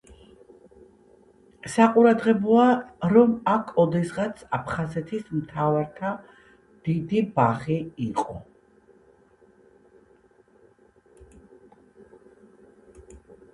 საყურადღებოა, 1.73 2.63
რომ 3.11 3.35
აქ 3.51 3.69
ოდესღაც 3.83 4.41
აფხაზეთის 4.59 5.27
მთავართა 5.41 6.13
დიდი 6.87 7.23
ბაღი 7.37 7.77
იყო. 8.09 8.41